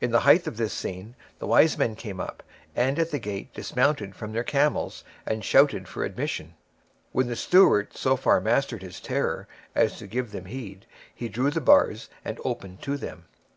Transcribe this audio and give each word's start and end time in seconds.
In 0.00 0.10
the 0.10 0.18
height 0.26 0.48
of 0.48 0.56
this 0.56 0.72
scene, 0.72 1.14
the 1.38 1.46
wise 1.46 1.78
men 1.78 1.94
came 1.94 2.18
up, 2.18 2.42
and 2.74 2.98
at 2.98 3.12
the 3.12 3.20
gate 3.20 3.54
dismounted 3.54 4.16
from 4.16 4.32
their 4.32 4.42
camels, 4.42 5.04
and 5.24 5.44
shouted 5.44 5.86
for 5.86 6.02
admission. 6.04 6.54
When 7.12 7.28
the 7.28 7.36
steward 7.36 7.96
so 7.96 8.16
far 8.16 8.40
mastered 8.40 8.82
his 8.82 8.98
terror 9.00 9.46
as 9.72 9.96
to 9.98 10.08
give 10.08 10.32
them 10.32 10.46
heed, 10.46 10.86
he 11.14 11.28
drew 11.28 11.50
the 11.52 11.60
bars 11.60 12.08
and 12.24 12.40
opened 12.44 12.82
to 12.82 12.96
them. 12.96 13.26